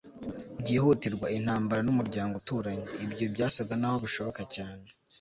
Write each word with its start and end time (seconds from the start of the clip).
byihutirwa- 0.59 1.25
intambara 1.37 1.81
n'umuryango 1.83 2.33
uturanye? 2.37 2.85
ibyo 3.05 3.25
byasaga 3.33 3.73
naho 3.81 3.97
bishoboka 4.05 4.41
cyane 4.55 4.85